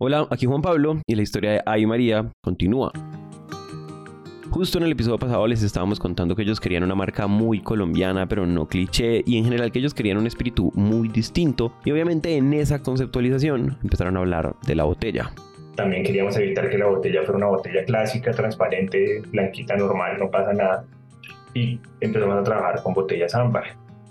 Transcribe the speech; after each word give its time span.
Hola, 0.00 0.28
aquí 0.30 0.46
Juan 0.46 0.62
Pablo 0.62 1.02
y 1.08 1.16
la 1.16 1.22
historia 1.22 1.50
de 1.50 1.62
Ay 1.66 1.84
María 1.84 2.30
continúa. 2.40 2.92
Justo 4.48 4.78
en 4.78 4.84
el 4.84 4.92
episodio 4.92 5.18
pasado 5.18 5.44
les 5.48 5.64
estábamos 5.64 5.98
contando 5.98 6.36
que 6.36 6.42
ellos 6.42 6.60
querían 6.60 6.84
una 6.84 6.94
marca 6.94 7.26
muy 7.26 7.60
colombiana, 7.62 8.28
pero 8.28 8.46
no 8.46 8.68
cliché, 8.68 9.24
y 9.26 9.38
en 9.38 9.42
general 9.42 9.72
que 9.72 9.80
ellos 9.80 9.94
querían 9.94 10.16
un 10.18 10.28
espíritu 10.28 10.70
muy 10.76 11.08
distinto, 11.08 11.72
y 11.84 11.90
obviamente 11.90 12.36
en 12.36 12.54
esa 12.54 12.80
conceptualización 12.80 13.76
empezaron 13.82 14.16
a 14.16 14.20
hablar 14.20 14.54
de 14.64 14.76
la 14.76 14.84
botella. 14.84 15.32
También 15.74 16.04
queríamos 16.04 16.36
evitar 16.36 16.70
que 16.70 16.78
la 16.78 16.86
botella 16.86 17.24
fuera 17.24 17.38
una 17.38 17.48
botella 17.48 17.84
clásica, 17.84 18.30
transparente, 18.30 19.20
blanquita, 19.32 19.76
normal, 19.76 20.16
no 20.20 20.30
pasa 20.30 20.52
nada, 20.52 20.84
y 21.54 21.80
empezamos 22.00 22.36
a 22.36 22.44
trabajar 22.44 22.84
con 22.84 22.94
botellas 22.94 23.34
ámbar. 23.34 23.64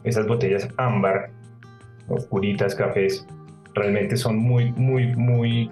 Esas 0.03 0.27
botellas 0.27 0.67
ámbar, 0.75 1.31
oscuritas, 2.09 2.75
cafés, 2.75 3.25
realmente 3.73 4.17
son 4.17 4.37
muy, 4.37 4.71
muy, 4.73 5.15
muy, 5.15 5.71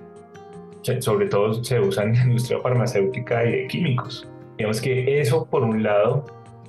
sobre 0.99 1.27
todo 1.27 1.63
se 1.63 1.79
usan 1.79 2.09
en 2.09 2.15
la 2.15 2.23
industria 2.23 2.60
farmacéutica 2.60 3.46
y 3.46 3.51
de 3.51 3.68
químicos. 3.68 4.28
Digamos 4.57 4.82
que 4.82 5.19
eso, 5.19 5.47
por 5.50 5.64
un 5.64 5.83
lado, 5.83 6.25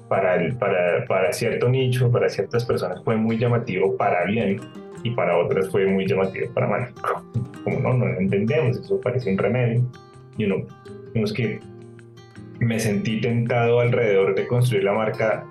para, 0.08 0.36
el, 0.36 0.56
para, 0.56 1.04
para 1.06 1.32
cierto 1.32 1.68
nicho, 1.68 2.10
para 2.10 2.28
ciertas 2.28 2.64
personas 2.64 3.02
fue 3.05 3.16
muy 3.16 3.38
llamativo 3.38 3.96
para 3.96 4.24
bien 4.24 4.60
y 5.02 5.10
para 5.10 5.36
otras 5.36 5.68
fue 5.70 5.86
muy 5.86 6.06
llamativo 6.06 6.52
para 6.52 6.66
mal. 6.66 6.88
Como 7.64 7.80
no, 7.80 7.94
no 7.94 8.06
lo 8.06 8.18
entendemos, 8.18 8.78
eso 8.78 9.00
parece 9.00 9.30
un 9.30 9.38
remedio. 9.38 9.84
Y 10.36 10.44
uno, 10.44 10.66
digamos 11.12 11.33
que 11.33 11.60
me 12.60 12.80
sentí 12.80 13.20
tentado 13.20 13.80
alrededor 13.80 14.34
de 14.34 14.46
construir 14.46 14.84
la 14.84 14.92
marca 14.92 15.46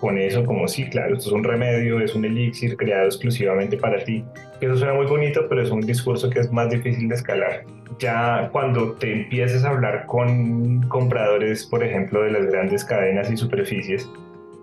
con 0.00 0.16
eso 0.16 0.44
como 0.44 0.68
sí, 0.68 0.88
claro, 0.88 1.16
esto 1.16 1.30
es 1.30 1.32
un 1.32 1.42
remedio, 1.42 2.00
es 2.00 2.14
un 2.14 2.24
elixir 2.24 2.76
creado 2.76 3.06
exclusivamente 3.06 3.76
para 3.76 4.02
ti. 4.04 4.24
Eso 4.60 4.76
suena 4.76 4.94
muy 4.94 5.06
bonito, 5.06 5.46
pero 5.48 5.62
es 5.62 5.70
un 5.70 5.80
discurso 5.80 6.30
que 6.30 6.40
es 6.40 6.52
más 6.52 6.70
difícil 6.70 7.08
de 7.08 7.16
escalar. 7.16 7.64
Ya 7.98 8.50
cuando 8.52 8.92
te 8.94 9.12
empieces 9.12 9.64
a 9.64 9.70
hablar 9.70 10.06
con 10.06 10.82
compradores, 10.88 11.66
por 11.66 11.82
ejemplo, 11.82 12.22
de 12.22 12.32
las 12.32 12.46
grandes 12.46 12.84
cadenas 12.84 13.30
y 13.30 13.36
superficies, 13.36 14.08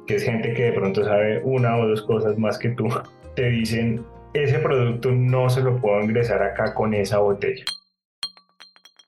que 0.08 0.16
es 0.16 0.23
gente 0.23 0.53
que 0.53 0.63
de 0.63 0.73
pronto 0.73 1.03
sabe 1.03 1.41
una 1.44 1.77
o 1.77 1.88
dos 1.88 2.02
cosas 2.03 2.38
más 2.38 2.58
que 2.58 2.69
tú, 2.69 2.88
te 3.35 3.50
dicen, 3.50 4.05
ese 4.33 4.59
producto 4.59 5.11
no 5.11 5.50
se 5.50 5.61
lo 5.61 5.77
puedo 5.77 6.02
ingresar 6.02 6.44
acá 6.44 6.73
con 6.73 6.94
esa 6.94 7.19
botella, 7.19 7.66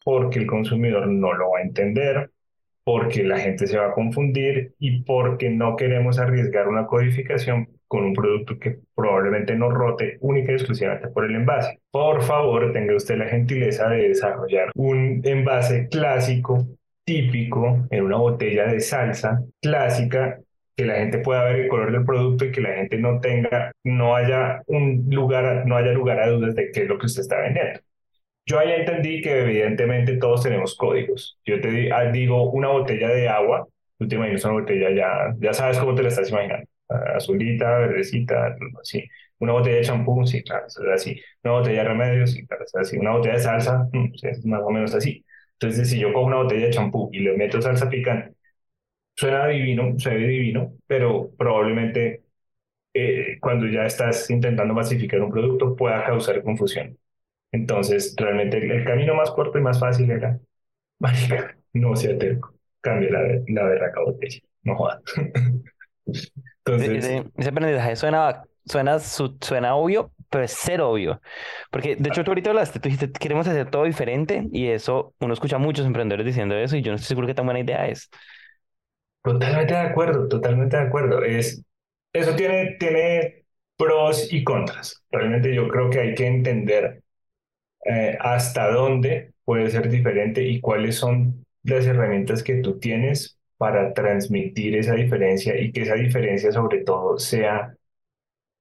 porque 0.03 0.39
el 0.39 0.47
consumidor 0.47 1.07
no 1.07 1.33
lo 1.33 1.51
va 1.51 1.59
a 1.59 1.63
entender, 1.63 2.31
porque 2.83 3.23
la 3.23 3.37
gente 3.37 3.67
se 3.67 3.77
va 3.77 3.87
a 3.87 3.93
confundir 3.93 4.73
y 4.79 5.03
porque 5.03 5.49
no 5.49 5.75
queremos 5.75 6.19
arriesgar 6.19 6.67
una 6.67 6.87
codificación 6.87 7.76
con 7.87 8.03
un 8.03 8.13
producto 8.13 8.57
que 8.59 8.79
probablemente 8.95 9.55
no 9.55 9.69
rote 9.69 10.17
única 10.21 10.51
y 10.51 10.55
exclusivamente 10.55 11.07
por 11.09 11.25
el 11.25 11.35
envase. 11.35 11.79
Por 11.91 12.21
favor, 12.21 12.71
tenga 12.73 12.95
usted 12.95 13.17
la 13.17 13.27
gentileza 13.27 13.89
de 13.89 14.09
desarrollar 14.09 14.71
un 14.75 15.21
envase 15.23 15.87
clásico, 15.89 16.67
típico, 17.05 17.87
en 17.89 18.03
una 18.03 18.17
botella 18.17 18.67
de 18.67 18.79
salsa 18.81 19.41
clásica 19.61 20.39
que 20.75 20.85
la 20.85 20.95
gente 20.95 21.17
pueda 21.19 21.43
ver 21.45 21.61
el 21.61 21.67
color 21.69 21.91
del 21.91 22.05
producto 22.05 22.45
y 22.45 22.51
que 22.51 22.61
la 22.61 22.75
gente 22.75 22.97
no 22.99 23.19
tenga, 23.19 23.71
no 23.83 24.15
haya 24.15 24.61
un 24.67 25.07
lugar, 25.09 25.65
no 25.65 25.75
haya 25.75 25.91
lugar 25.91 26.19
a 26.19 26.29
dudas 26.29 26.53
de 26.55 26.71
qué 26.71 26.83
es 26.83 26.87
lo 26.87 26.99
que 26.99 27.07
usted 27.07 27.21
está 27.21 27.39
vendiendo. 27.39 27.79
Yo 28.45 28.59
ahí 28.59 28.71
entendí 28.71 29.21
que 29.21 29.41
evidentemente 29.41 30.17
todos 30.17 30.43
tenemos 30.43 30.75
códigos. 30.77 31.37
Yo 31.45 31.59
te 31.59 31.91
ah, 31.91 32.11
digo 32.11 32.49
una 32.51 32.69
botella 32.69 33.09
de 33.09 33.27
agua, 33.27 33.67
tú 33.97 34.07
te 34.07 34.15
imaginas 34.15 34.45
una 34.45 34.53
botella 34.53 34.91
ya, 34.91 35.35
ya 35.39 35.53
sabes 35.53 35.79
cómo 35.79 35.95
te 35.95 36.03
la 36.03 36.09
estás 36.09 36.29
imaginando. 36.29 36.67
Azulita, 36.89 37.79
verdecita, 37.79 38.55
así. 38.81 39.03
Una 39.39 39.53
botella 39.53 39.77
de 39.77 39.81
champú, 39.83 40.25
sí, 40.25 40.43
claro, 40.43 40.67
es 40.67 40.77
así. 40.93 41.21
Una 41.43 41.53
botella 41.53 41.83
de 41.83 41.87
remedios, 41.89 42.31
sí, 42.31 42.45
claro, 42.47 42.63
es 42.65 42.75
así. 42.75 42.97
Una 42.97 43.11
botella 43.11 43.35
de 43.35 43.41
salsa, 43.41 43.87
mm, 43.93 44.13
es 44.23 44.45
más 44.45 44.61
o 44.63 44.69
menos 44.71 44.93
así. 44.95 45.25
Entonces, 45.53 45.89
si 45.89 45.99
yo 45.99 46.13
cojo 46.13 46.25
una 46.27 46.37
botella 46.37 46.65
de 46.67 46.71
champú 46.71 47.09
y 47.13 47.19
le 47.19 47.35
meto 47.37 47.61
salsa 47.61 47.89
picante, 47.89 48.35
suena 49.15 49.47
divino, 49.47 49.97
se 49.99 50.09
ve 50.11 50.27
divino, 50.27 50.73
pero 50.87 51.31
probablemente 51.37 52.23
eh, 52.93 53.37
cuando 53.41 53.67
ya 53.67 53.85
estás 53.85 54.29
intentando 54.29 54.73
masificar 54.73 55.21
un 55.21 55.31
producto 55.31 55.75
pueda 55.75 56.03
causar 56.05 56.43
confusión. 56.43 56.97
Entonces, 57.51 58.15
realmente 58.17 58.57
el, 58.59 58.85
camino 58.85 59.15
más 59.15 59.31
corto 59.31 59.59
y 59.59 59.61
más 59.61 59.79
fácil 59.79 60.11
era, 60.11 60.39
no 61.73 61.95
sea 61.95 62.17
terco, 62.17 62.55
cambia 62.81 63.11
la, 63.11 63.21
la 63.47 63.63
berraca 63.65 64.01
botella, 64.01 64.41
no 64.63 64.75
jodas. 64.77 65.01
Entonces, 66.75 66.91
ese, 66.97 67.25
ese 67.37 67.49
aprendizaje 67.49 67.95
suena, 67.95 68.43
suena, 68.65 68.99
suena 68.99 69.75
obvio, 69.75 70.11
pero 70.29 70.43
es 70.43 70.57
cero 70.61 70.91
obvio. 70.91 71.21
Porque 71.71 71.95
de 71.95 72.09
hecho 72.09 72.23
tú 72.23 72.31
ahorita 72.31 72.49
hablaste, 72.51 72.79
tú 72.79 72.89
dijiste, 72.89 73.11
queremos 73.11 73.47
hacer 73.47 73.69
todo 73.69 73.83
diferente 73.85 74.47
y 74.51 74.67
eso, 74.67 75.13
uno 75.19 75.33
escucha 75.33 75.57
a 75.57 75.59
muchos 75.59 75.85
emprendedores 75.85 76.25
diciendo 76.25 76.55
eso 76.55 76.75
y 76.77 76.81
yo 76.81 76.91
no 76.91 76.95
estoy 76.97 77.07
seguro 77.09 77.27
que 77.27 77.33
tan 77.35 77.45
buena 77.45 77.59
idea 77.61 77.87
es. 77.87 78.09
Totalmente 79.23 79.73
de 79.73 79.79
acuerdo, 79.81 80.27
totalmente 80.29 80.77
de 80.77 80.83
acuerdo. 80.83 81.21
Es, 81.23 81.61
eso 82.13 82.35
tiene, 82.35 82.77
tiene 82.79 83.45
pros 83.75 84.31
y 84.31 84.43
contras. 84.43 85.03
Realmente 85.11 85.53
yo 85.53 85.67
creo 85.67 85.89
que 85.89 85.99
hay 85.99 86.15
que 86.15 86.27
entender 86.27 87.03
eh, 87.85 88.17
hasta 88.21 88.71
dónde 88.71 89.33
puede 89.45 89.69
ser 89.71 89.89
diferente 89.89 90.43
y 90.43 90.61
cuáles 90.61 90.97
son 90.97 91.45
las 91.63 91.85
herramientas 91.87 92.43
que 92.43 92.55
tú 92.57 92.79
tienes 92.79 93.36
para 93.57 93.93
transmitir 93.93 94.75
esa 94.77 94.93
diferencia 94.95 95.59
y 95.59 95.71
que 95.71 95.81
esa 95.83 95.95
diferencia 95.95 96.51
sobre 96.51 96.83
todo 96.83 97.17
sea, 97.19 97.75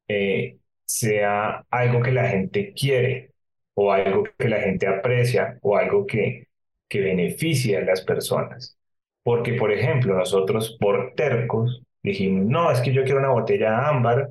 eh, 0.09 0.59
sea 0.85 1.65
algo 1.71 2.03
que 2.03 2.13
la 2.13 2.29
gente 2.29 2.73
quiere 2.75 3.33
o 3.75 3.93
algo 3.93 4.25
que 4.39 4.49
la 4.49 4.61
gente 4.61 4.87
aprecia 4.87 5.59
o 5.63 5.77
algo 5.77 6.07
que, 6.07 6.49
que 6.89 7.01
beneficia 7.01 7.79
a 7.81 7.83
las 7.83 8.03
personas. 8.03 8.79
Porque, 9.23 9.55
por 9.55 9.73
ejemplo, 9.73 10.15
nosotros 10.17 10.77
por 10.81 11.15
tercos 11.15 11.83
dijimos, 12.03 12.47
no, 12.47 12.71
es 12.71 12.81
que 12.81 12.93
yo 12.93 13.05
quiero 13.05 13.21
una 13.21 13.31
botella 13.31 13.89
ámbar 13.89 14.31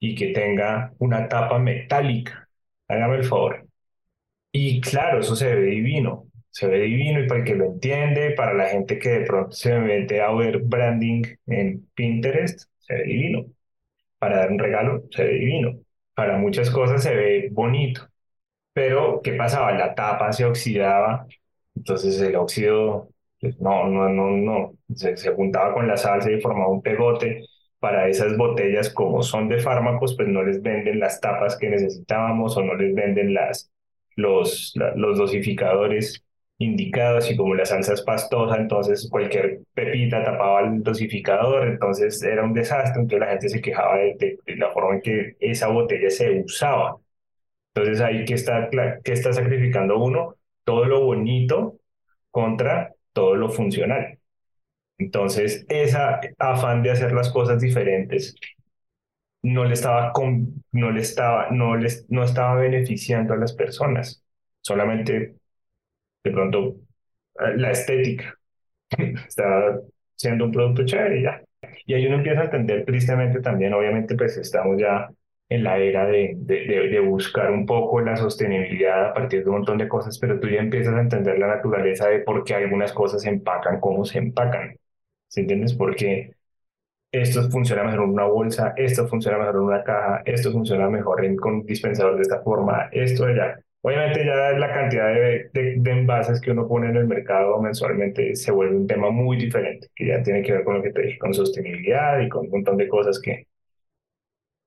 y 0.00 0.14
que 0.16 0.28
tenga 0.32 0.94
una 0.98 1.28
tapa 1.28 1.58
metálica. 1.58 2.48
Hágame 2.88 3.16
el 3.16 3.24
favor. 3.24 3.66
Y 4.52 4.80
claro, 4.80 5.20
eso 5.20 5.36
se 5.36 5.54
ve 5.54 5.62
divino, 5.62 6.26
se 6.52 6.68
ve 6.68 6.80
divino 6.82 7.20
y 7.24 7.28
para 7.28 7.40
el 7.40 7.46
que 7.46 7.56
lo 7.56 7.66
entiende, 7.66 8.32
para 8.32 8.54
la 8.54 8.68
gente 8.68 8.98
que 8.98 9.10
de 9.10 9.26
pronto 9.26 9.52
se 9.52 9.78
mete 9.78 10.20
a 10.22 10.32
ver 10.32 10.60
branding 10.60 11.24
en 11.46 11.88
Pinterest, 11.94 12.70
se 12.80 12.94
ve 12.94 13.04
divino. 13.04 13.46
Para 14.18 14.38
dar 14.38 14.52
un 14.52 14.58
regalo, 14.58 15.04
se 15.10 15.24
ve 15.24 15.32
divino. 15.34 15.80
Para 16.14 16.38
muchas 16.38 16.70
cosas 16.70 17.02
se 17.02 17.14
ve 17.14 17.48
bonito. 17.52 18.08
Pero, 18.72 19.20
¿qué 19.22 19.32
pasaba? 19.34 19.72
La 19.72 19.94
tapa 19.94 20.32
se 20.32 20.44
oxidaba, 20.46 21.26
entonces 21.74 22.20
el 22.20 22.36
óxido, 22.36 23.10
pues, 23.40 23.60
no, 23.60 23.86
no, 23.88 24.08
no, 24.08 24.30
no, 24.30 24.74
se, 24.94 25.16
se 25.16 25.32
juntaba 25.34 25.74
con 25.74 25.88
la 25.88 25.96
salsa 25.96 26.30
y 26.30 26.40
formaba 26.40 26.70
un 26.70 26.82
pegote. 26.82 27.42
Para 27.80 28.08
esas 28.08 28.36
botellas, 28.36 28.90
como 28.90 29.22
son 29.22 29.48
de 29.48 29.58
fármacos, 29.58 30.14
pues 30.16 30.28
no 30.28 30.42
les 30.44 30.62
venden 30.62 31.00
las 31.00 31.20
tapas 31.20 31.56
que 31.58 31.68
necesitábamos 31.68 32.56
o 32.56 32.62
no 32.62 32.74
les 32.76 32.94
venden 32.94 33.34
las, 33.34 33.72
los, 34.16 34.72
los 34.96 35.18
dosificadores 35.18 36.24
indicados 36.62 37.30
y 37.30 37.36
como 37.36 37.54
la 37.54 37.64
salsa 37.64 37.94
es 37.94 38.02
pastosa, 38.02 38.56
entonces 38.56 39.08
cualquier 39.10 39.60
pepita 39.74 40.22
tapaba 40.24 40.60
el 40.60 40.82
dosificador, 40.82 41.68
entonces 41.68 42.22
era 42.22 42.44
un 42.44 42.54
desastre, 42.54 43.02
entonces 43.02 43.20
la 43.20 43.28
gente 43.28 43.48
se 43.48 43.60
quejaba 43.60 43.96
de, 43.98 44.38
la 44.56 44.70
forma 44.72 44.94
en 44.96 45.02
que 45.02 45.36
esa 45.40 45.68
botella 45.68 46.10
se 46.10 46.42
usaba. 46.42 46.98
Entonces 47.74 48.00
ahí 48.02 48.24
que 48.24 48.34
está, 48.34 48.68
que 49.04 49.12
está 49.12 49.32
sacrificando 49.32 49.98
uno 49.98 50.36
todo 50.64 50.84
lo 50.86 51.04
bonito 51.04 51.78
contra 52.30 52.94
todo 53.12 53.36
lo 53.36 53.50
funcional. 53.50 54.18
Entonces, 54.98 55.66
esa 55.68 56.20
afán 56.38 56.82
de 56.82 56.90
hacer 56.92 57.12
las 57.12 57.30
cosas 57.32 57.60
diferentes 57.60 58.36
no 59.42 59.64
le 59.64 59.74
estaba, 59.74 60.12
con, 60.12 60.64
no 60.72 60.90
le 60.90 61.00
estaba, 61.00 61.50
no 61.50 61.76
les, 61.76 62.06
no 62.10 62.24
estaba 62.24 62.54
beneficiando 62.56 63.34
a 63.34 63.36
las 63.36 63.52
personas, 63.52 64.22
solamente 64.60 65.36
de 66.24 66.30
pronto 66.30 66.76
eh, 67.40 67.56
la 67.56 67.70
estética. 67.70 68.34
estaba 69.28 69.80
siendo 70.16 70.46
un 70.46 70.52
producto 70.52 70.84
chévere 70.84 71.20
y 71.20 71.22
ya. 71.24 71.42
Y 71.86 71.94
ahí 71.94 72.06
uno 72.06 72.16
empieza 72.16 72.42
a 72.42 72.44
entender 72.44 72.84
tristemente 72.84 73.40
también, 73.40 73.72
obviamente, 73.74 74.14
pues 74.16 74.36
estamos 74.36 74.78
ya 74.80 75.08
en 75.48 75.64
la 75.64 75.78
era 75.78 76.06
de, 76.06 76.32
de, 76.36 76.88
de, 76.88 77.00
buscar 77.00 77.50
un 77.50 77.66
poco 77.66 78.00
la 78.00 78.16
sostenibilidad 78.16 79.10
a 79.10 79.14
partir 79.14 79.44
de 79.44 79.50
un 79.50 79.56
montón 79.56 79.78
de 79.78 79.88
cosas, 79.88 80.18
pero 80.18 80.40
tú 80.40 80.48
ya 80.48 80.60
empiezas 80.60 80.94
a 80.94 81.00
entender 81.00 81.38
la 81.38 81.48
naturaleza 81.48 82.08
de 82.08 82.20
por 82.20 82.44
qué 82.44 82.54
algunas 82.54 82.92
cosas 82.92 83.22
se 83.22 83.28
empacan, 83.28 83.78
cómo 83.80 84.04
se 84.04 84.18
empacan. 84.18 84.76
¿Sí 85.28 85.40
entiendes? 85.40 85.74
Porque 85.74 86.32
esto 87.12 87.50
funciona 87.50 87.84
mejor 87.84 88.04
en 88.04 88.10
una 88.10 88.24
bolsa, 88.24 88.74
esto 88.76 89.08
funciona 89.08 89.38
mejor 89.38 89.56
en 89.56 89.62
una 89.62 89.84
caja, 89.84 90.22
esto 90.24 90.52
funciona 90.52 90.88
mejor 90.88 91.24
en, 91.24 91.36
con 91.36 91.64
dispensador 91.66 92.16
de 92.16 92.22
esta 92.22 92.42
forma, 92.42 92.88
esto 92.92 93.28
ya. 93.34 93.60
Obviamente 93.82 94.24
ya 94.24 94.34
la 94.58 94.72
cantidad 94.72 95.08
de, 95.12 95.50
de, 95.52 95.90
envases 95.90 96.40
que 96.40 96.52
uno 96.52 96.68
pone 96.68 96.88
en 96.88 96.96
el 96.96 97.06
mercado 97.06 97.60
mensualmente 97.60 98.34
se 98.36 98.52
vuelve 98.52 98.76
un 98.76 98.86
tema 98.86 99.10
muy 99.10 99.36
diferente, 99.36 99.88
que 99.96 100.06
ya 100.06 100.22
tiene 100.22 100.42
que 100.42 100.52
ver 100.52 100.64
con 100.64 100.76
lo 100.76 100.82
que 100.82 100.92
te 100.92 101.02
dije, 101.02 101.18
con 101.18 101.34
sostenibilidad 101.34 102.20
y 102.20 102.28
con 102.28 102.46
un 102.46 102.50
montón 102.52 102.76
de 102.76 102.88
cosas 102.88 103.20
que, 103.20 103.48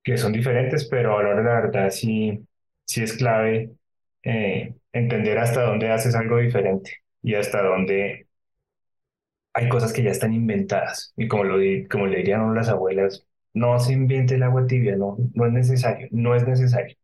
que 0.04 0.18
son 0.18 0.34
diferentes, 0.34 0.86
pero 0.86 1.14
ahora 1.14 1.36
la 1.36 1.62
verdad 1.62 1.90
sí, 1.92 2.46
sí 2.86 3.04
es 3.04 3.14
clave 3.18 3.72
eh, 4.24 4.76
entender 4.94 5.38
hasta 5.40 5.64
dónde 5.64 5.90
haces 5.92 6.16
algo 6.16 6.38
diferente 6.38 7.04
y 7.22 7.36
hasta 7.36 7.64
dónde 7.64 8.28
hay 9.54 9.70
cosas 9.70 9.94
que 9.94 10.04
ya 10.04 10.12
están 10.12 10.34
inventadas. 10.34 11.14
Y 11.18 11.28
como, 11.28 11.44
lo, 11.46 11.58
como 11.90 12.08
le 12.08 12.18
dirían 12.18 12.54
las 12.56 12.70
abuelas, 12.70 13.26
no 13.54 13.80
se 13.80 13.94
invente 13.94 14.36
el 14.36 14.44
agua 14.44 14.68
tibia, 14.68 14.96
no, 14.98 15.18
no 15.34 15.46
es 15.46 15.54
necesario, 15.54 16.08
no 16.12 16.36
es 16.36 16.46
necesario. 16.48 16.96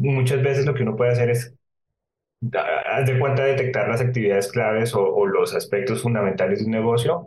Muchas 0.00 0.42
veces 0.42 0.66
lo 0.66 0.74
que 0.74 0.82
uno 0.82 0.96
puede 0.96 1.12
hacer 1.12 1.30
es 1.30 1.54
haz 2.52 3.06
de 3.06 3.18
cuenta 3.18 3.44
detectar 3.44 3.88
las 3.88 4.00
actividades 4.00 4.50
claves 4.50 4.94
o, 4.94 5.02
o, 5.14 5.26
los 5.26 5.54
aspectos 5.54 6.02
fundamentales 6.02 6.60
de 6.60 6.64
un 6.66 6.70
negocio 6.72 7.26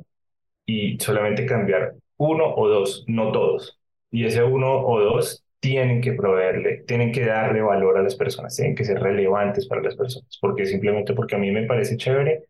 y 0.65 0.97
solamente 0.99 1.45
cambiar 1.45 1.95
uno 2.17 2.53
o 2.55 2.67
dos, 2.67 3.05
no 3.07 3.31
todos. 3.31 3.79
Y 4.11 4.25
ese 4.25 4.43
uno 4.43 4.81
o 4.85 4.99
dos 5.01 5.43
tienen 5.59 6.01
que 6.01 6.13
proveerle, 6.13 6.83
tienen 6.87 7.11
que 7.11 7.25
darle 7.25 7.61
valor 7.61 7.97
a 7.97 8.03
las 8.03 8.15
personas, 8.15 8.55
tienen 8.55 8.75
que 8.75 8.85
ser 8.85 8.99
relevantes 8.99 9.67
para 9.67 9.81
las 9.81 9.95
personas, 9.95 10.37
porque 10.41 10.65
simplemente 10.65 11.13
porque 11.13 11.35
a 11.35 11.39
mí 11.39 11.51
me 11.51 11.65
parece 11.65 11.97
chévere, 11.97 12.43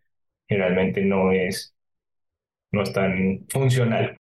generalmente 0.48 1.02
no 1.04 1.32
es, 1.32 1.74
no 2.72 2.84
es 2.84 2.94
tan 2.94 3.46
funcional. 3.50 4.18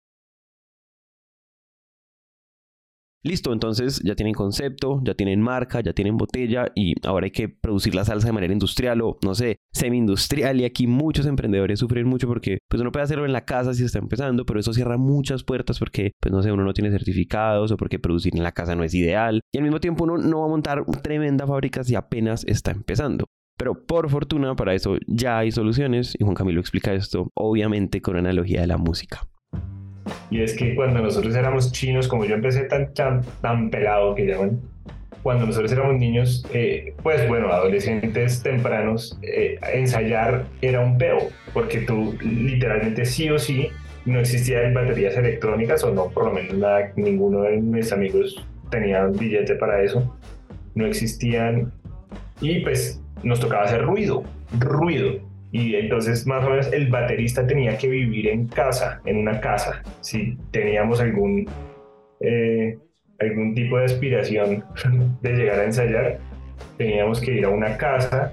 Listo, 3.24 3.52
entonces 3.52 4.00
ya 4.04 4.16
tienen 4.16 4.34
concepto, 4.34 5.00
ya 5.04 5.14
tienen 5.14 5.40
marca, 5.40 5.80
ya 5.80 5.92
tienen 5.92 6.16
botella 6.16 6.72
y 6.74 6.94
ahora 7.06 7.26
hay 7.26 7.30
que 7.30 7.48
producir 7.48 7.94
la 7.94 8.04
salsa 8.04 8.26
de 8.26 8.32
manera 8.32 8.52
industrial 8.52 9.00
o 9.00 9.16
no 9.22 9.36
sé, 9.36 9.58
semi-industrial 9.72 10.60
y 10.60 10.64
aquí 10.64 10.88
muchos 10.88 11.26
emprendedores 11.26 11.78
sufren 11.78 12.08
mucho 12.08 12.26
porque 12.26 12.58
pues 12.68 12.80
uno 12.82 12.90
puede 12.90 13.04
hacerlo 13.04 13.24
en 13.24 13.32
la 13.32 13.44
casa 13.44 13.74
si 13.74 13.84
está 13.84 14.00
empezando, 14.00 14.44
pero 14.44 14.58
eso 14.58 14.72
cierra 14.72 14.96
muchas 14.96 15.44
puertas 15.44 15.78
porque 15.78 16.10
pues 16.20 16.32
no 16.32 16.42
sé, 16.42 16.50
uno 16.50 16.64
no 16.64 16.72
tiene 16.72 16.90
certificados 16.90 17.70
o 17.70 17.76
porque 17.76 18.00
producir 18.00 18.34
en 18.36 18.42
la 18.42 18.50
casa 18.50 18.74
no 18.74 18.82
es 18.82 18.92
ideal 18.92 19.40
y 19.52 19.58
al 19.58 19.62
mismo 19.62 19.78
tiempo 19.78 20.02
uno 20.02 20.18
no 20.18 20.40
va 20.40 20.46
a 20.46 20.50
montar 20.50 20.84
tremenda 21.02 21.46
fábrica 21.46 21.84
si 21.84 21.94
apenas 21.94 22.44
está 22.48 22.72
empezando. 22.72 23.26
Pero 23.56 23.86
por 23.86 24.10
fortuna 24.10 24.56
para 24.56 24.74
eso 24.74 24.96
ya 25.06 25.38
hay 25.38 25.52
soluciones 25.52 26.16
y 26.18 26.24
Juan 26.24 26.34
Camilo 26.34 26.58
explica 26.58 26.92
esto 26.92 27.28
obviamente 27.36 28.02
con 28.02 28.16
analogía 28.16 28.62
de 28.62 28.66
la 28.66 28.78
música. 28.78 29.28
Y 30.30 30.42
es 30.42 30.54
que 30.54 30.74
cuando 30.74 31.00
nosotros 31.00 31.34
éramos 31.34 31.72
chinos, 31.72 32.08
como 32.08 32.24
yo 32.24 32.34
empecé 32.34 32.64
tan, 32.64 32.92
tan, 32.94 33.70
pelado 33.70 34.14
que 34.14 34.26
llaman, 34.26 34.60
cuando 35.22 35.46
nosotros 35.46 35.70
éramos 35.72 35.96
niños, 35.96 36.44
eh, 36.52 36.94
pues 37.02 37.28
bueno, 37.28 37.48
adolescentes 37.52 38.42
tempranos, 38.42 39.18
eh, 39.22 39.58
ensayar 39.72 40.46
era 40.60 40.80
un 40.80 40.98
peo, 40.98 41.18
porque 41.52 41.78
tú 41.80 42.16
literalmente 42.22 43.04
sí 43.04 43.30
o 43.30 43.38
sí 43.38 43.68
no 44.04 44.18
existían 44.18 44.74
baterías 44.74 45.16
electrónicas, 45.16 45.84
o 45.84 45.92
no, 45.92 46.08
por 46.08 46.24
lo 46.26 46.32
menos 46.32 46.54
nada, 46.54 46.92
ninguno 46.96 47.42
de 47.42 47.58
mis 47.58 47.92
amigos 47.92 48.44
tenía 48.70 49.06
billete 49.06 49.54
para 49.54 49.82
eso, 49.82 50.16
no 50.74 50.86
existían, 50.86 51.72
y 52.40 52.60
pues 52.60 53.00
nos 53.22 53.38
tocaba 53.38 53.64
hacer 53.64 53.82
ruido, 53.82 54.24
ruido. 54.58 55.20
Y 55.52 55.74
entonces 55.74 56.26
más 56.26 56.44
o 56.44 56.50
menos 56.50 56.72
el 56.72 56.88
baterista 56.88 57.46
tenía 57.46 57.76
que 57.76 57.88
vivir 57.88 58.28
en 58.28 58.48
casa, 58.48 59.00
en 59.04 59.18
una 59.18 59.38
casa. 59.40 59.82
Si 60.00 60.36
teníamos 60.50 61.00
algún, 61.00 61.46
eh, 62.20 62.78
algún 63.20 63.54
tipo 63.54 63.78
de 63.78 63.84
aspiración 63.84 64.64
de 65.20 65.32
llegar 65.32 65.60
a 65.60 65.64
ensayar, 65.64 66.18
teníamos 66.78 67.20
que 67.20 67.32
ir 67.32 67.44
a 67.44 67.50
una 67.50 67.76
casa 67.76 68.32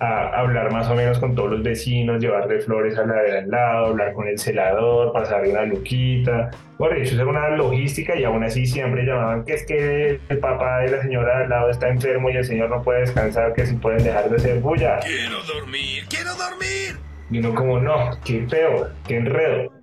a 0.00 0.40
hablar 0.40 0.72
más 0.72 0.88
o 0.88 0.94
menos 0.94 1.18
con 1.18 1.34
todos 1.34 1.50
los 1.50 1.62
vecinos, 1.62 2.20
llevarle 2.20 2.60
flores 2.60 2.98
a 2.98 3.06
la 3.06 3.22
de 3.22 3.38
al 3.38 3.48
lado, 3.48 3.86
hablar 3.86 4.12
con 4.12 4.28
el 4.28 4.38
celador, 4.38 5.12
pasarle 5.12 5.50
una 5.50 5.64
luquita. 5.64 6.50
Por 6.78 6.96
hecho, 6.96 7.14
era 7.14 7.26
una 7.26 7.48
logística 7.50 8.16
y 8.16 8.24
aún 8.24 8.42
así 8.44 8.66
siempre 8.66 9.04
llamaban 9.04 9.44
que 9.44 9.54
es 9.54 9.66
que 9.66 10.20
el 10.28 10.38
papá 10.38 10.80
de 10.80 10.90
la 10.90 11.02
señora 11.02 11.38
al 11.38 11.48
lado 11.48 11.70
está 11.70 11.88
enfermo 11.88 12.30
y 12.30 12.36
el 12.36 12.44
señor 12.44 12.70
no 12.70 12.82
puede 12.82 13.00
descansar, 13.00 13.52
que 13.54 13.66
si 13.66 13.74
pueden 13.76 14.02
dejar 14.02 14.28
de 14.30 14.36
hacer 14.36 14.60
bulla. 14.60 14.98
Quiero 15.00 15.42
dormir, 15.44 16.04
quiero 16.08 16.30
dormir. 16.34 16.98
Y 17.30 17.38
uno 17.38 17.54
como, 17.54 17.80
no, 17.80 18.10
qué 18.24 18.46
feo, 18.48 18.88
qué 19.06 19.16
enredo 19.16 19.81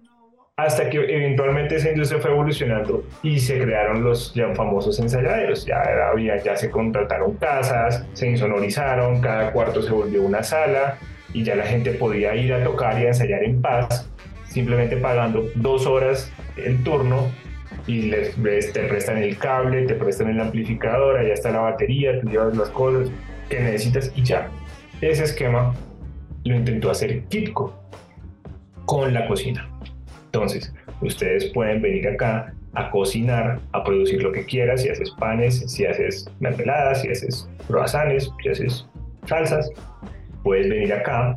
hasta 0.63 0.89
que 0.89 0.97
eventualmente 0.97 1.75
esa 1.75 1.89
industria 1.89 2.19
fue 2.21 2.31
evolucionando 2.31 3.06
y 3.23 3.39
se 3.39 3.61
crearon 3.61 4.03
los 4.03 4.33
ya 4.33 4.53
famosos 4.56 5.00
ensayaderos. 5.00 5.65
Ya, 5.65 5.81
había, 6.11 6.38
ya 6.44 6.57
se 6.57 6.69
contrataron 6.69 7.35
casas, 7.35 8.06
se 8.13 8.27
insonorizaron, 8.29 9.21
cada 9.21 9.51
cuarto 9.51 9.81
se 9.81 9.91
volvió 9.91 10.21
una 10.21 10.44
sala 10.44 10.97
y 11.33 11.44
ya 11.44 11.56
la 11.56 11.63
gente 11.63 11.91
podía 11.91 12.35
ir 12.35 12.53
a 12.53 12.63
tocar 12.63 13.00
y 13.00 13.06
a 13.06 13.07
ensayar 13.07 13.44
en 13.44 13.61
paz, 13.61 14.09
simplemente 14.47 14.97
pagando 14.97 15.50
dos 15.56 15.85
horas 15.85 16.31
el 16.57 16.83
turno 16.83 17.31
y 17.88 18.03
les, 18.03 18.35
te 18.73 18.81
prestan 18.88 19.17
el 19.17 19.38
cable, 19.38 19.85
te 19.85 19.95
prestan 19.95 20.29
el 20.29 20.41
amplificador, 20.41 21.17
allá 21.17 21.33
está 21.33 21.51
la 21.51 21.59
batería, 21.59 22.19
tú 22.19 22.29
llevas 22.29 22.55
las 22.57 22.69
cosas 22.69 23.09
que 23.50 23.59
necesitas 23.62 24.12
y 24.15 24.23
ya. 24.23 24.50
Ese 25.00 25.23
esquema 25.23 25.73
lo 26.44 26.55
intentó 26.55 26.91
hacer 26.91 27.23
Kitco 27.25 27.73
con 28.85 29.13
la 29.13 29.25
cocina. 29.25 29.69
Entonces, 30.31 30.71
ustedes 31.01 31.45
pueden 31.53 31.81
venir 31.81 32.07
acá 32.07 32.53
a 32.73 32.91
cocinar, 32.91 33.59
a 33.71 33.83
producir 33.83 34.21
lo 34.21 34.31
que 34.31 34.45
quieras, 34.45 34.83
si 34.83 34.89
haces 34.89 35.09
panes, 35.11 35.59
si 35.71 35.85
haces 35.87 36.29
mermeladas, 36.39 37.01
si 37.01 37.09
haces 37.09 37.49
croissants, 37.67 38.31
si 38.43 38.49
haces 38.49 38.87
salsas, 39.25 39.71
puedes 40.43 40.69
venir 40.69 40.93
acá 40.93 41.35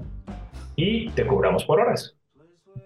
y 0.77 1.09
te 1.11 1.27
cobramos 1.27 1.65
por 1.65 1.81
horas. 1.81 2.15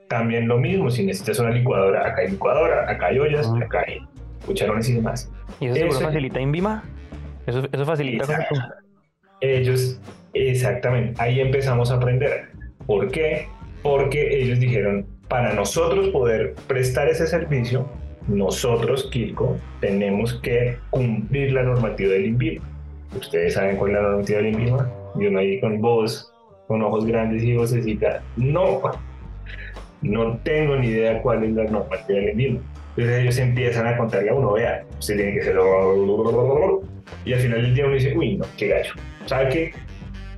También 0.09 0.47
lo 0.47 0.59
mismo, 0.59 0.91
si 0.91 1.05
necesitas 1.05 1.41
una 1.41 1.51
licuadora, 1.51 2.07
acá 2.07 2.23
hay 2.23 2.31
licuadora, 2.31 2.89
acá 2.89 3.07
hay 3.07 3.19
ollas, 3.19 3.51
acá 3.61 3.85
hay 3.87 3.99
cucharones 4.47 4.89
y 4.89 4.95
demás. 4.95 5.29
¿Y 5.59 5.67
eso, 5.67 5.87
eso 5.87 6.01
facilita 6.01 6.41
Invima? 6.41 6.85
¿Eso, 7.47 7.67
eso 7.73 7.85
facilita? 7.85 8.47
Ellos, 9.41 10.01
exactamente, 10.35 11.21
ahí 11.21 11.41
empezamos 11.41 11.91
a 11.91 11.97
aprender. 11.97 12.51
¿Por 12.87 13.11
qué? 13.11 13.49
Porque 13.83 14.41
ellos 14.41 14.61
dijeron, 14.61 15.07
para 15.29 15.55
nosotros 15.55 16.09
poder 16.09 16.55
prestar 16.67 17.09
ese 17.09 17.27
servicio, 17.27 17.89
nosotros, 18.29 19.09
Kilco, 19.11 19.57
tenemos 19.81 20.35
que 20.35 20.79
cumplir 20.91 21.53
la 21.53 21.63
normativa 21.63 22.13
del 22.13 22.27
INVIMA. 22.27 22.65
Ustedes 23.17 23.55
saben 23.55 23.77
cuál 23.77 23.93
es 23.93 23.97
la 23.97 24.03
normativa 24.03 24.39
del 24.39 24.49
INVIMA. 24.49 24.93
Yo 25.17 25.31
no 25.31 25.39
ahí 25.39 25.61
con 25.61 25.81
voz, 25.81 26.33
con 26.67 26.83
ojos 26.83 27.07
grandes 27.07 27.43
y 27.43 27.57
vocecita. 27.57 28.23
No, 28.37 28.83
no 30.03 30.37
tengo 30.39 30.77
ni 30.77 30.89
idea 30.89 31.23
cuál 31.23 31.45
es 31.45 31.53
la 31.55 31.65
normativa 31.65 32.19
del 32.19 32.31
INVIMA. 32.31 32.61
Entonces 32.91 33.23
ellos 33.23 33.39
empiezan 33.39 33.87
a 33.87 33.97
contarle 33.97 34.31
a 34.31 34.35
uno, 34.35 34.53
vea, 34.53 34.85
usted 34.99 35.17
tiene 35.17 35.35
que 35.35 35.41
hacerlo. 35.41 36.83
Y 37.25 37.33
al 37.33 37.41
final 37.41 37.63
del 37.63 37.75
día 37.75 37.85
uno 37.87 37.95
dice, 37.95 38.17
uy, 38.17 38.37
no, 38.37 38.47
qué 38.57 38.69
gallo. 38.69 38.93
¿Sabe 39.27 39.49
qué? 39.51 39.73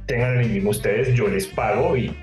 Tengan 0.06 0.38
el 0.38 0.46
INVIMA 0.46 0.70
ustedes, 0.70 1.14
yo 1.14 1.29
les 1.29 1.46
pago 1.46 1.96
y 1.96 2.14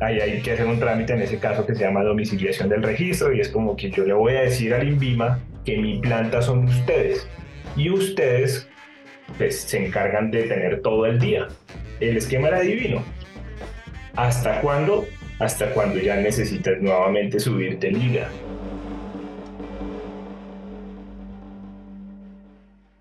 ahí 0.00 0.20
hay 0.20 0.40
que 0.40 0.52
hacer 0.52 0.66
un 0.66 0.78
trámite 0.78 1.12
en 1.12 1.22
ese 1.22 1.38
caso 1.38 1.66
que 1.66 1.74
se 1.74 1.82
llama 1.82 2.02
domiciliación 2.02 2.68
del 2.68 2.82
registro 2.82 3.32
y 3.32 3.40
es 3.40 3.48
como 3.48 3.76
que 3.76 3.90
yo 3.90 4.04
le 4.04 4.14
voy 4.14 4.34
a 4.34 4.42
decir 4.42 4.72
al 4.74 4.86
INVIMA 4.86 5.40
que 5.64 5.76
mi 5.76 5.98
planta 5.98 6.40
son 6.42 6.64
ustedes 6.64 7.28
y 7.76 7.90
ustedes 7.90 8.68
pues, 9.36 9.60
se 9.60 9.84
encargan 9.86 10.30
de 10.30 10.44
tener 10.44 10.80
todo 10.82 11.06
el 11.06 11.18
día. 11.18 11.48
El 12.00 12.16
esquema 12.16 12.48
era 12.48 12.60
divino. 12.60 13.02
¿Hasta 14.14 14.60
cuándo? 14.60 15.06
Hasta 15.38 15.70
cuando 15.70 16.00
ya 16.00 16.16
necesitas 16.16 16.80
nuevamente 16.80 17.38
subir 17.38 17.78
de 17.78 17.90
liga. 17.92 18.28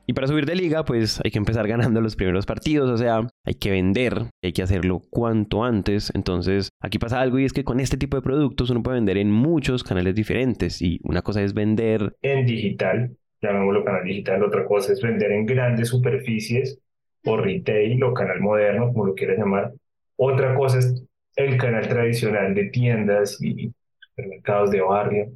Y 0.09 0.13
para 0.13 0.27
subir 0.27 0.45
de 0.45 0.55
liga, 0.55 0.85
pues 0.85 1.19
hay 1.23 1.31
que 1.31 1.37
empezar 1.37 1.67
ganando 1.67 1.99
los 1.99 2.15
primeros 2.15 2.45
partidos, 2.45 2.89
o 2.89 2.97
sea, 2.97 3.27
hay 3.45 3.55
que 3.55 3.71
vender, 3.71 4.13
hay 4.41 4.53
que 4.53 4.63
hacerlo 4.63 5.01
cuanto 5.09 5.65
antes. 5.65 6.11
Entonces, 6.15 6.69
aquí 6.81 6.97
pasa 6.97 7.19
algo 7.19 7.39
y 7.39 7.45
es 7.45 7.51
que 7.51 7.65
con 7.65 7.81
este 7.81 7.97
tipo 7.97 8.15
de 8.15 8.23
productos 8.23 8.69
uno 8.69 8.81
puede 8.81 8.97
vender 8.97 9.17
en 9.17 9.31
muchos 9.31 9.83
canales 9.83 10.15
diferentes 10.15 10.81
y 10.81 11.01
una 11.03 11.21
cosa 11.21 11.43
es 11.43 11.53
vender 11.53 12.15
en 12.21 12.45
digital, 12.45 13.17
llamémoslo 13.41 13.83
canal 13.83 14.05
digital, 14.05 14.43
otra 14.43 14.65
cosa 14.65 14.93
es 14.93 15.01
vender 15.01 15.31
en 15.33 15.45
grandes 15.45 15.89
superficies 15.89 16.79
o 17.25 17.35
retail 17.35 18.01
o 18.03 18.13
canal 18.13 18.39
moderno, 18.39 18.93
como 18.93 19.07
lo 19.07 19.13
quieras 19.13 19.37
llamar. 19.37 19.73
Otra 20.15 20.55
cosa 20.55 20.79
es 20.79 21.03
el 21.35 21.57
canal 21.57 21.85
tradicional 21.87 22.55
de 22.55 22.69
tiendas 22.69 23.41
y 23.41 23.73
supermercados 23.99 24.71
de 24.71 24.81
barrio. 24.81 25.27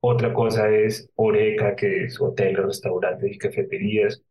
Otra 0.00 0.32
cosa 0.32 0.68
es 0.70 1.10
Oreca, 1.16 1.74
que 1.74 2.04
es 2.04 2.20
hoteles, 2.20 2.64
restaurantes 2.64 3.32
y 3.34 3.38
cafeterías. 3.38 4.22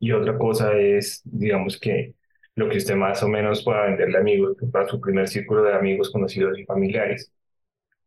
Y 0.00 0.12
otra 0.12 0.38
cosa 0.38 0.74
es, 0.78 1.22
digamos 1.24 1.78
que 1.80 2.14
lo 2.56 2.68
que 2.68 2.78
usted 2.78 2.96
más 2.96 3.22
o 3.22 3.28
menos 3.28 3.64
pueda 3.64 3.84
venderle 3.86 4.18
a 4.18 4.20
amigos, 4.20 4.56
para 4.72 4.88
su 4.88 5.00
primer 5.00 5.28
círculo 5.28 5.62
de 5.64 5.74
amigos, 5.74 6.10
conocidos 6.10 6.58
y 6.58 6.64
familiares. 6.64 7.32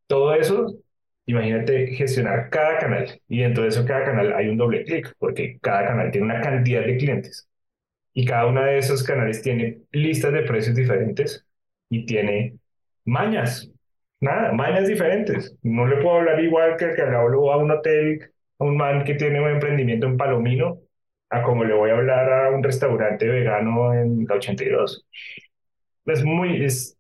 Todo 0.08 0.34
eso, 0.36 0.78
imagínate 1.26 1.88
gestionar 1.96 2.50
cada 2.50 2.80
canal. 2.80 3.22
Y 3.28 3.40
dentro 3.42 3.64
de 3.64 3.70
eso, 3.70 3.86
cada 3.86 4.06
canal 4.06 4.34
hay 4.34 4.50
un 4.50 4.58
doble 4.58 4.84
clic, 4.86 5.16
porque 5.20 5.60
cada 5.62 5.88
canal 5.88 6.12
tiene 6.12 6.28
una 6.28 6.42
cantidad 6.42 6.82
de 6.86 6.98
clientes. 6.98 7.48
Y 8.14 8.26
cada 8.26 8.48
uno 8.48 8.64
de 8.64 8.78
esos 8.80 9.04
canales 9.04 9.42
tiene 9.42 9.80
listas 9.92 10.34
de 10.34 10.44
precios 10.44 10.76
diferentes 10.76 11.46
y 11.90 12.06
tiene 12.06 12.58
mañas 13.06 13.72
nada, 14.20 14.52
mañas 14.54 14.88
diferentes. 14.88 15.56
No 15.64 15.88
le 15.88 15.98
puedo 15.98 16.18
hablar 16.18 16.40
igual 16.44 16.78
que 16.78 16.86
el 16.86 16.96
que 16.96 17.04
le 17.04 17.16
hablo 17.16 17.52
a 17.52 17.58
un 17.58 17.72
hotel, 17.72 18.32
a 18.60 18.64
un 18.66 18.78
man 18.78 19.04
que 19.04 19.16
tiene 19.16 19.42
un 19.42 19.50
emprendimiento 19.50 20.08
en 20.08 20.18
Palomino, 20.18 20.80
a 21.30 21.44
como 21.44 21.64
le 21.64 21.74
voy 21.74 21.90
a 21.90 21.96
hablar 21.96 22.32
a 22.32 22.50
un 22.52 22.64
restaurante 22.64 23.28
vegano 23.28 23.94
en 23.94 24.26
la 24.28 24.36
82. 24.36 25.06
Es 26.06 26.24
muy, 26.24 26.64
es, 26.64 26.98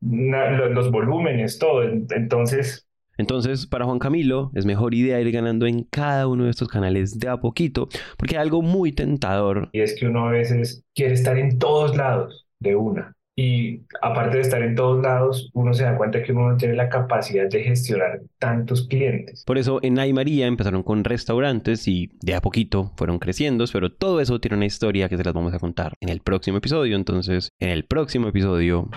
los 0.00 0.90
volúmenes, 0.90 1.58
todo. 1.58 1.82
Entonces, 1.82 2.86
entonces, 3.18 3.66
para 3.66 3.84
Juan 3.84 3.98
Camilo 3.98 4.50
es 4.54 4.64
mejor 4.64 4.94
idea 4.94 5.20
ir 5.20 5.30
ganando 5.30 5.66
en 5.66 5.84
cada 5.84 6.26
uno 6.26 6.44
de 6.44 6.50
estos 6.50 6.68
canales 6.68 7.18
de 7.18 7.28
a 7.28 7.36
poquito, 7.36 7.88
porque 8.16 8.36
hay 8.36 8.42
algo 8.42 8.62
muy 8.62 8.92
tentador. 8.92 9.68
Y 9.72 9.80
es 9.80 9.98
que 9.98 10.06
uno 10.06 10.26
a 10.26 10.32
veces 10.32 10.82
quiere 10.94 11.14
estar 11.14 11.38
en 11.38 11.58
todos 11.58 11.96
lados 11.96 12.46
de 12.58 12.74
una. 12.74 13.14
Y 13.34 13.80
aparte 14.02 14.36
de 14.36 14.42
estar 14.42 14.62
en 14.62 14.74
todos 14.74 15.02
lados, 15.02 15.50
uno 15.54 15.72
se 15.72 15.84
da 15.84 15.96
cuenta 15.96 16.22
que 16.22 16.32
uno 16.32 16.50
no 16.50 16.56
tiene 16.56 16.74
la 16.74 16.90
capacidad 16.90 17.48
de 17.48 17.62
gestionar 17.62 18.20
tantos 18.38 18.86
clientes. 18.88 19.44
Por 19.46 19.56
eso 19.56 19.78
en 19.82 19.98
Ay 19.98 20.12
María 20.12 20.46
empezaron 20.46 20.82
con 20.82 21.02
restaurantes 21.02 21.88
y 21.88 22.10
de 22.20 22.34
a 22.34 22.42
poquito 22.42 22.92
fueron 22.96 23.18
creciendo, 23.18 23.64
pero 23.72 23.90
todo 23.90 24.20
eso 24.20 24.38
tiene 24.38 24.56
una 24.56 24.66
historia 24.66 25.08
que 25.08 25.16
se 25.16 25.24
las 25.24 25.32
vamos 25.32 25.54
a 25.54 25.58
contar 25.58 25.94
en 26.00 26.10
el 26.10 26.20
próximo 26.20 26.58
episodio. 26.58 26.96
Entonces, 26.96 27.50
en 27.58 27.70
el 27.70 27.84
próximo 27.84 28.28
episodio 28.28 28.90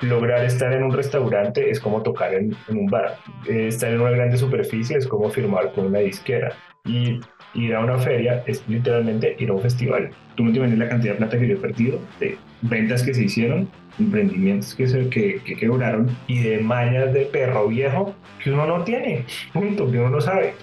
lograr 0.00 0.44
estar 0.44 0.72
en 0.72 0.82
un 0.82 0.92
restaurante 0.92 1.70
es 1.70 1.80
como 1.80 2.02
tocar 2.02 2.34
en, 2.34 2.56
un 2.68 2.86
bar. 2.86 3.18
Eh, 3.48 3.68
estar 3.68 3.92
en 3.92 4.00
una 4.00 4.10
grande 4.10 4.36
superficie 4.36 4.96
es 4.96 5.06
como 5.06 5.30
firmar 5.30 5.72
con 5.72 5.86
una 5.86 6.00
disquera. 6.00 6.52
Y 6.84 7.20
ir 7.54 7.74
a 7.74 7.80
una 7.80 7.98
feria 7.98 8.42
es 8.46 8.66
literalmente 8.68 9.36
ir 9.38 9.50
a 9.50 9.54
un 9.54 9.60
festival. 9.60 10.10
Tú 10.34 10.44
no 10.44 10.52
te 10.52 10.58
imaginas 10.58 10.78
la 10.78 10.88
cantidad 10.88 11.12
de 11.12 11.18
plata 11.18 11.38
que 11.38 11.48
yo 11.48 11.54
he 11.54 11.58
perdido, 11.58 12.00
de 12.18 12.38
ventas 12.62 13.02
que 13.02 13.12
se 13.12 13.24
hicieron, 13.24 13.68
emprendimientos 13.98 14.74
que, 14.74 14.86
se, 14.86 15.08
que, 15.10 15.40
que 15.44 15.56
quebraron 15.56 16.08
y 16.26 16.42
de 16.42 16.58
mañas 16.58 17.12
de 17.12 17.26
perro 17.26 17.68
viejo 17.68 18.14
que 18.42 18.50
uno 18.50 18.66
no 18.66 18.84
tiene, 18.84 19.24
punto, 19.52 19.90
que 19.90 19.98
uno 19.98 20.10
no 20.10 20.20
sabe. 20.20 20.54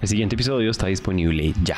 El 0.00 0.08
siguiente 0.08 0.36
episodio 0.36 0.70
está 0.70 0.86
disponible 0.86 1.52
ya. 1.62 1.76